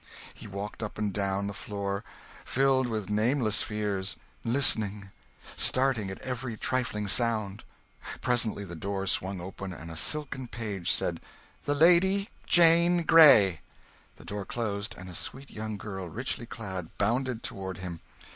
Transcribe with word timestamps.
He 0.33 0.47
walked 0.47 0.81
up 0.81 0.97
and 0.97 1.13
down 1.13 1.45
the 1.45 1.53
floor, 1.53 2.03
filled 2.43 2.87
with 2.87 3.07
nameless 3.11 3.61
fears, 3.61 4.17
listening, 4.43 5.11
starting 5.55 6.09
at 6.09 6.19
every 6.23 6.57
trifling 6.57 7.07
sound. 7.07 7.63
Presently 8.19 8.63
the 8.65 8.73
door 8.75 9.05
swung 9.05 9.39
open, 9.39 9.73
and 9.73 9.91
a 9.91 9.95
silken 9.95 10.47
page 10.47 10.89
said 10.91 11.21
"The 11.65 11.75
Lady 11.75 12.29
Jane 12.47 13.03
Grey." 13.03 13.61
The 14.15 14.25
door 14.25 14.43
closed 14.43 14.95
and 14.97 15.07
a 15.07 15.13
sweet 15.13 15.51
young 15.51 15.77
girl, 15.77 16.09
richly 16.09 16.47
clad, 16.47 16.89
bounded 16.97 17.43
toward 17.43 17.77
him. 17.77 17.99